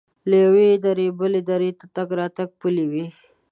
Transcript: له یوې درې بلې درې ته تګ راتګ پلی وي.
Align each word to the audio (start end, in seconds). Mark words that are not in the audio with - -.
له 0.29 0.35
یوې 0.45 0.69
درې 0.85 1.07
بلې 1.19 1.41
درې 1.51 1.69
ته 1.79 1.85
تګ 1.95 2.09
راتګ 2.19 2.49
پلی 2.59 2.85
وي. 2.91 3.05